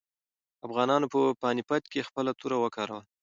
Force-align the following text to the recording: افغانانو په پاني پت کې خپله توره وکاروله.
افغانانو 0.67 1.07
په 1.13 1.19
پاني 1.41 1.63
پت 1.69 1.83
کې 1.91 2.07
خپله 2.07 2.31
توره 2.39 2.57
وکاروله. 2.59 3.03